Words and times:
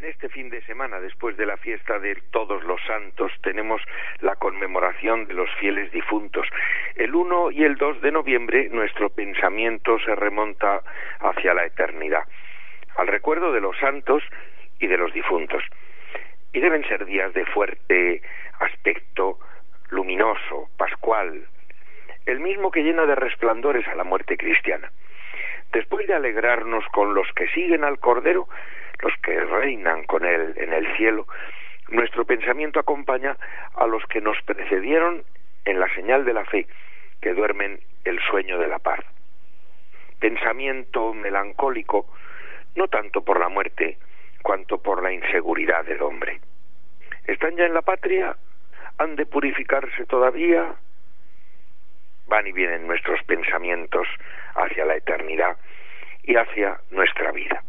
En 0.00 0.08
este 0.08 0.30
fin 0.30 0.48
de 0.48 0.62
semana, 0.62 0.98
después 0.98 1.36
de 1.36 1.44
la 1.44 1.58
fiesta 1.58 1.98
de 1.98 2.14
todos 2.30 2.64
los 2.64 2.80
santos, 2.86 3.30
tenemos 3.42 3.82
la 4.20 4.34
conmemoración 4.36 5.26
de 5.26 5.34
los 5.34 5.50
fieles 5.56 5.92
difuntos. 5.92 6.46
El 6.96 7.14
1 7.14 7.50
y 7.50 7.64
el 7.64 7.76
2 7.76 8.00
de 8.00 8.10
noviembre 8.10 8.70
nuestro 8.70 9.10
pensamiento 9.10 9.98
se 9.98 10.14
remonta 10.14 10.80
hacia 11.18 11.52
la 11.52 11.66
eternidad, 11.66 12.24
al 12.96 13.08
recuerdo 13.08 13.52
de 13.52 13.60
los 13.60 13.76
santos 13.76 14.22
y 14.78 14.86
de 14.86 14.96
los 14.96 15.12
difuntos. 15.12 15.62
Y 16.54 16.60
deben 16.60 16.82
ser 16.88 17.04
días 17.04 17.34
de 17.34 17.44
fuerte 17.44 18.22
aspecto 18.58 19.38
luminoso, 19.90 20.70
pascual, 20.78 21.46
el 22.24 22.40
mismo 22.40 22.70
que 22.70 22.84
llena 22.84 23.04
de 23.04 23.16
resplandores 23.16 23.86
a 23.86 23.96
la 23.96 24.04
muerte 24.04 24.38
cristiana. 24.38 24.90
Después 25.74 26.06
de 26.06 26.14
alegrarnos 26.14 26.86
con 26.86 27.12
los 27.12 27.30
que 27.34 27.48
siguen 27.48 27.84
al 27.84 27.98
Cordero, 27.98 28.48
los 29.02 29.14
que 29.22 29.40
reinan 29.40 30.04
con 30.04 30.24
Él 30.24 30.54
en 30.56 30.72
el 30.72 30.96
cielo, 30.96 31.26
nuestro 31.88 32.24
pensamiento 32.24 32.78
acompaña 32.78 33.36
a 33.74 33.86
los 33.86 34.04
que 34.06 34.20
nos 34.20 34.40
precedieron 34.42 35.24
en 35.64 35.80
la 35.80 35.92
señal 35.94 36.24
de 36.24 36.34
la 36.34 36.44
fe, 36.44 36.66
que 37.20 37.34
duermen 37.34 37.80
el 38.04 38.20
sueño 38.20 38.58
de 38.58 38.68
la 38.68 38.78
paz. 38.78 39.00
Pensamiento 40.18 41.12
melancólico, 41.14 42.06
no 42.76 42.88
tanto 42.88 43.22
por 43.22 43.40
la 43.40 43.48
muerte, 43.48 43.98
cuanto 44.42 44.78
por 44.78 45.02
la 45.02 45.12
inseguridad 45.12 45.84
del 45.84 46.02
hombre. 46.02 46.40
¿Están 47.26 47.56
ya 47.56 47.64
en 47.64 47.74
la 47.74 47.82
patria? 47.82 48.36
¿Han 48.98 49.16
de 49.16 49.26
purificarse 49.26 50.06
todavía? 50.06 50.74
Van 52.26 52.46
y 52.46 52.52
vienen 52.52 52.86
nuestros 52.86 53.22
pensamientos 53.24 54.06
hacia 54.54 54.84
la 54.84 54.96
eternidad 54.96 55.56
y 56.22 56.36
hacia 56.36 56.80
nuestra 56.90 57.32
vida 57.32 57.62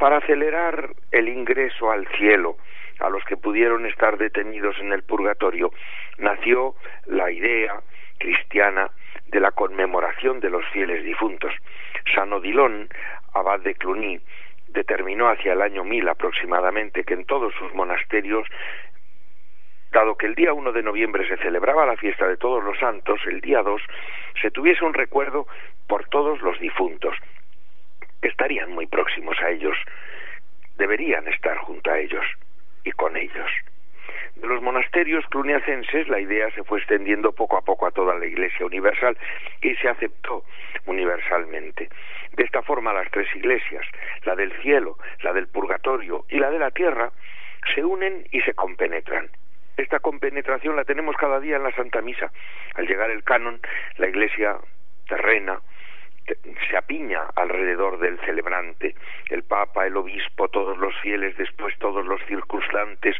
para 0.00 0.16
acelerar 0.16 0.94
el 1.12 1.28
ingreso 1.28 1.92
al 1.92 2.08
cielo 2.16 2.56
a 3.00 3.10
los 3.10 3.22
que 3.24 3.36
pudieron 3.36 3.84
estar 3.84 4.16
detenidos 4.16 4.76
en 4.80 4.92
el 4.92 5.02
purgatorio, 5.02 5.70
nació 6.16 6.74
la 7.04 7.30
idea 7.30 7.80
cristiana 8.18 8.90
de 9.26 9.40
la 9.40 9.50
conmemoración 9.50 10.40
de 10.40 10.48
los 10.48 10.66
fieles 10.68 11.04
difuntos. 11.04 11.52
San 12.14 12.32
Odilon, 12.32 12.88
abad 13.34 13.60
de 13.60 13.74
Cluny, 13.74 14.18
determinó 14.68 15.28
hacia 15.28 15.52
el 15.52 15.60
año 15.60 15.84
mil 15.84 16.08
aproximadamente 16.08 17.04
que 17.04 17.14
en 17.14 17.26
todos 17.26 17.52
sus 17.54 17.72
monasterios 17.74 18.48
dado 19.92 20.16
que 20.16 20.26
el 20.26 20.34
día 20.34 20.54
1 20.54 20.72
de 20.72 20.82
noviembre 20.82 21.28
se 21.28 21.36
celebraba 21.38 21.84
la 21.84 21.96
fiesta 21.96 22.26
de 22.26 22.38
todos 22.38 22.64
los 22.64 22.78
santos, 22.78 23.20
el 23.26 23.42
día 23.42 23.62
2 23.62 23.82
se 24.40 24.50
tuviese 24.50 24.82
un 24.82 24.94
recuerdo 24.94 25.46
por 25.88 26.08
todos 26.08 26.40
los 26.40 26.58
difuntos, 26.58 27.14
estarían 28.28 28.70
muy 28.70 28.86
próximos 28.86 29.36
a 29.40 29.50
ellos, 29.50 29.76
deberían 30.76 31.26
estar 31.28 31.56
junto 31.58 31.90
a 31.90 31.98
ellos 31.98 32.24
y 32.84 32.92
con 32.92 33.16
ellos. 33.16 33.50
De 34.36 34.46
los 34.46 34.62
monasterios 34.62 35.26
cluniacenses 35.26 36.08
la 36.08 36.20
idea 36.20 36.50
se 36.52 36.64
fue 36.64 36.78
extendiendo 36.78 37.32
poco 37.32 37.58
a 37.58 37.62
poco 37.62 37.86
a 37.86 37.90
toda 37.90 38.14
la 38.14 38.26
Iglesia 38.26 38.64
universal 38.64 39.16
y 39.60 39.74
se 39.76 39.88
aceptó 39.88 40.44
universalmente. 40.86 41.90
De 42.32 42.44
esta 42.44 42.62
forma 42.62 42.92
las 42.92 43.10
tres 43.10 43.28
iglesias, 43.34 43.84
la 44.24 44.34
del 44.36 44.52
cielo, 44.62 44.96
la 45.22 45.32
del 45.32 45.48
purgatorio 45.48 46.24
y 46.28 46.38
la 46.38 46.50
de 46.50 46.58
la 46.58 46.70
tierra, 46.70 47.12
se 47.74 47.84
unen 47.84 48.24
y 48.30 48.40
se 48.40 48.54
compenetran. 48.54 49.28
Esta 49.76 49.98
compenetración 49.98 50.76
la 50.76 50.84
tenemos 50.84 51.16
cada 51.16 51.40
día 51.40 51.56
en 51.56 51.62
la 51.62 51.72
Santa 51.72 52.00
Misa. 52.00 52.32
Al 52.74 52.86
llegar 52.86 53.10
el 53.10 53.24
canon, 53.24 53.60
la 53.96 54.08
iglesia 54.08 54.56
terrena, 55.08 55.60
se 56.68 56.76
apiña 56.76 57.22
alrededor 57.36 57.98
del 57.98 58.18
celebrante, 58.20 58.94
el 59.28 59.42
Papa, 59.42 59.86
el 59.86 59.96
Obispo, 59.96 60.48
todos 60.48 60.78
los 60.78 60.94
fieles, 61.00 61.36
después 61.36 61.76
todos 61.78 62.06
los 62.06 62.20
circunstantes 62.26 63.16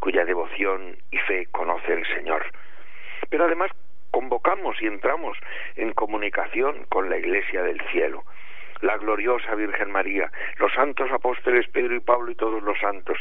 cuya 0.00 0.24
devoción 0.24 0.96
y 1.10 1.18
fe 1.18 1.46
conoce 1.50 1.92
el 1.92 2.06
Señor. 2.06 2.44
Pero 3.30 3.44
además 3.44 3.70
convocamos 4.10 4.80
y 4.80 4.86
entramos 4.86 5.36
en 5.76 5.92
comunicación 5.92 6.84
con 6.88 7.10
la 7.10 7.18
Iglesia 7.18 7.62
del 7.62 7.80
cielo, 7.90 8.22
la 8.80 8.96
gloriosa 8.96 9.54
Virgen 9.54 9.90
María, 9.90 10.30
los 10.58 10.72
santos 10.72 11.10
apóstoles 11.10 11.66
Pedro 11.68 11.94
y 11.94 12.00
Pablo 12.00 12.30
y 12.30 12.34
todos 12.34 12.62
los 12.62 12.78
santos, 12.78 13.18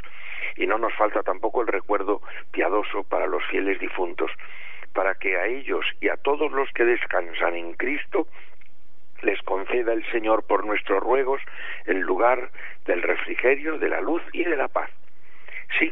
y 0.56 0.68
no 0.68 0.78
nos 0.78 0.94
falta 0.94 1.24
tampoco 1.24 1.62
el 1.62 1.68
recuerdo 1.68 2.22
piadoso 2.52 3.04
para 3.04 3.28
los 3.28 3.44
fieles 3.48 3.80
difuntos, 3.80 4.31
para 4.94 5.16
que 5.16 5.38
a 5.38 5.48
ellos 5.48 5.86
y 6.00 6.10
a 6.10 6.18
todos 6.18 6.52
los 6.52 6.70
que 6.74 6.86
descansan 6.86 7.56
en 7.56 7.74
Cristo 7.74 8.28
conceda 9.74 9.94
el 9.94 10.06
Señor 10.12 10.46
por 10.46 10.66
nuestros 10.66 11.02
ruegos 11.02 11.42
el 11.86 12.00
lugar 12.00 12.52
del 12.86 13.02
refrigerio, 13.02 13.80
de 13.80 13.90
la 13.90 14.02
luz 14.02 14.22
y 14.32 14.44
de 14.44 14.56
la 14.56 14.68
paz. 14.68 14.90
Sí, 15.80 15.92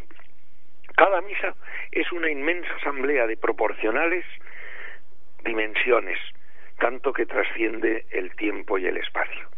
cada 0.96 1.20
misa 1.22 1.56
es 1.92 2.12
una 2.12 2.30
inmensa 2.30 2.70
asamblea 2.80 3.26
de 3.26 3.38
proporcionales 3.38 4.24
dimensiones, 5.44 6.20
tanto 6.78 7.12
que 7.12 7.26
trasciende 7.26 8.06
el 8.12 8.36
tiempo 8.36 8.78
y 8.78 8.86
el 8.86 8.98
espacio. 8.98 9.50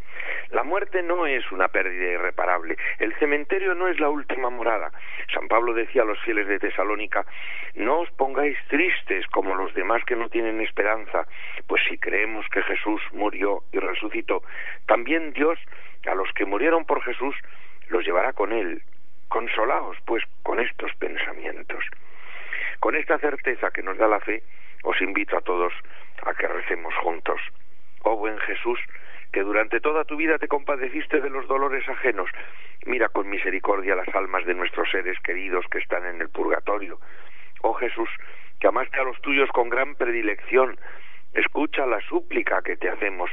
La 0.53 0.63
muerte 0.63 1.01
no 1.01 1.25
es 1.25 1.51
una 1.51 1.67
pérdida 1.69 2.11
irreparable. 2.11 2.77
El 2.99 3.15
cementerio 3.15 3.73
no 3.73 3.87
es 3.87 3.99
la 3.99 4.09
última 4.09 4.51
morada. 4.51 4.91
San 5.33 5.47
Pablo 5.47 5.73
decía 5.73 6.03
a 6.03 6.05
los 6.05 6.19
fieles 6.21 6.47
de 6.47 6.59
Tesalónica, 6.59 7.25
no 7.73 8.01
os 8.01 8.11
pongáis 8.11 8.55
tristes 8.67 9.25
como 9.27 9.55
los 9.55 9.73
demás 9.73 10.05
que 10.05 10.15
no 10.15 10.29
tienen 10.29 10.61
esperanza, 10.61 11.25
pues 11.65 11.81
si 11.89 11.97
creemos 11.97 12.45
que 12.49 12.61
Jesús 12.61 13.01
murió 13.13 13.63
y 13.71 13.79
resucitó, 13.79 14.43
también 14.85 15.33
Dios 15.33 15.57
a 16.05 16.13
los 16.13 16.31
que 16.33 16.45
murieron 16.45 16.85
por 16.85 17.01
Jesús 17.01 17.35
los 17.89 18.05
llevará 18.05 18.33
con 18.33 18.53
él. 18.53 18.83
Consolaos, 19.29 19.97
pues, 20.05 20.23
con 20.43 20.59
estos 20.59 20.93
pensamientos. 20.97 21.83
Con 22.79 22.95
esta 22.95 23.17
certeza 23.17 23.71
que 23.71 23.81
nos 23.81 23.97
da 23.97 24.07
la 24.07 24.19
fe, 24.19 24.43
os 24.83 25.01
invito 25.01 25.35
a 25.35 25.41
todos 25.41 25.73
a 26.23 26.33
que 26.35 26.47
recemos 26.47 26.93
juntos. 26.97 27.41
Oh 28.03 28.17
buen 28.17 28.37
Jesús, 28.37 28.79
que 29.33 29.41
durante 29.41 29.81
toda 29.81 30.05
tu 30.05 30.15
vida 30.15 30.37
te 30.37 30.47
compadeciste 30.47 31.19
de 31.19 31.29
los 31.29 31.47
dolores 31.47 31.89
ajenos. 31.89 32.29
Mira 32.85 33.09
con 33.09 33.27
misericordia 33.29 33.95
las 33.95 34.07
almas 34.15 34.45
de 34.45 34.53
nuestros 34.53 34.89
seres 34.91 35.19
queridos 35.21 35.65
que 35.71 35.79
están 35.79 36.05
en 36.05 36.21
el 36.21 36.29
purgatorio. 36.29 36.99
Oh 37.63 37.73
Jesús, 37.73 38.09
que 38.59 38.67
amaste 38.67 38.99
a 38.99 39.03
los 39.03 39.19
tuyos 39.21 39.49
con 39.49 39.69
gran 39.69 39.95
predilección, 39.95 40.77
escucha 41.33 41.87
la 41.87 41.99
súplica 42.01 42.61
que 42.61 42.77
te 42.77 42.89
hacemos 42.89 43.31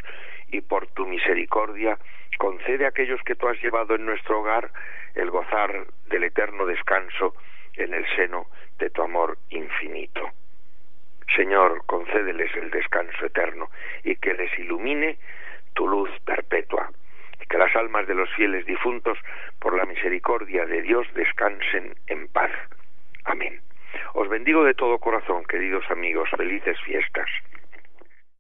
y 0.49 0.63
por 0.63 0.87
tu 0.89 1.07
misericordia 1.07 1.99
concede 2.39 2.87
a 2.87 2.89
aquellos 2.89 3.21
que 3.23 3.35
tú 3.35 3.47
has 3.49 3.63
llevado 3.63 3.95
en 3.95 4.07
nuestro 4.07 4.41
hogar 4.41 4.71
el 5.15 5.31
gozar 5.31 5.87
del 6.09 6.25
eterno 6.25 6.65
descanso 6.65 7.35
en 7.75 7.93
el 7.93 8.07
seno 8.17 8.47
de 8.79 8.89
tu 8.89 9.03
amor 9.03 9.37
infinito. 9.51 10.31
Señor, 11.37 11.85
concédeles 11.85 12.55
el 12.57 12.71
descanso 12.71 13.27
eterno 13.27 13.69
y 14.03 14.17
que 14.17 14.33
les 14.33 14.59
ilumine 14.59 15.19
tu 15.81 15.89
luz 15.89 16.11
perpetua, 16.27 16.91
y 17.41 17.47
que 17.47 17.57
las 17.57 17.75
almas 17.75 18.07
de 18.07 18.15
los 18.15 18.29
fieles 18.35 18.67
difuntos, 18.67 19.17
por 19.61 19.75
la 19.75 19.87
misericordia 19.87 20.67
de 20.67 20.83
Dios, 20.83 21.07
descansen 21.15 21.95
en 22.07 22.29
paz. 22.29 22.51
Amén. 23.25 23.63
Os 24.13 24.29
bendigo 24.29 24.63
de 24.63 24.75
todo 24.75 24.99
corazón, 24.99 25.43
queridos 25.45 25.91
amigos, 25.91 26.29
felices 26.37 26.79
fiestas. 26.83 27.31